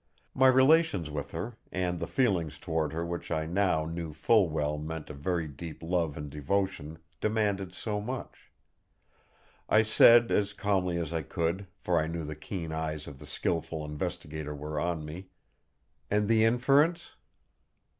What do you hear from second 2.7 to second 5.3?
her which I now knew full well meant a